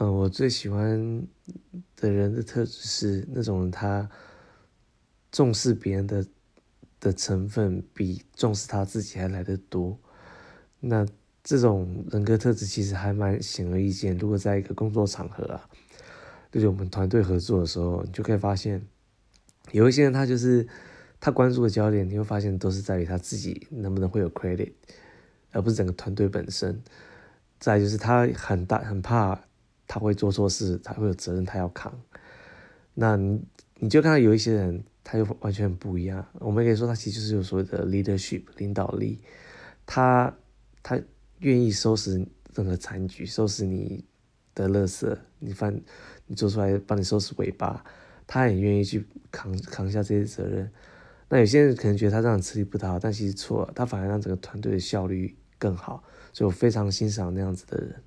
[0.00, 1.26] 嗯，我最喜欢
[1.94, 4.08] 的人的特质是那种他
[5.30, 6.26] 重视别人的
[6.98, 9.98] 的成分比重视他自己还来得多。
[10.80, 11.06] 那
[11.44, 14.16] 这种人格特质其实还蛮显而易见。
[14.16, 15.68] 如果在一个工作场合啊，
[16.50, 18.82] 就是我们团队合作的时候，你就可以发现，
[19.72, 20.66] 有一些人他就是
[21.20, 24.72] 他关注的焦点，你会发现都是在于他自己能不能会有 credit，
[25.52, 26.82] 而不是整个团队本身。
[27.58, 29.38] 再就是他很大很怕
[29.90, 31.92] 他会做错事，他会有责任他要扛。
[32.94, 33.42] 那你
[33.80, 36.24] 你就看到有一些人，他就完全不一样。
[36.34, 39.18] 我们可以说他其实就是有所谓的 leadership 领导力，
[39.84, 40.32] 他。
[40.82, 40.98] 他
[41.40, 44.02] 愿意收拾任何残局，收拾你
[44.54, 45.78] 的垃圾，你翻
[46.26, 47.84] 你做出来帮你收拾尾巴，
[48.26, 50.72] 他也愿意去扛扛下这些责任。
[51.28, 56.02] 那有些人可能觉得他这样吃力不讨好，但其实错了，他反而让整个团队的效率更好。
[56.32, 58.02] 所以我非常欣赏那样子的人。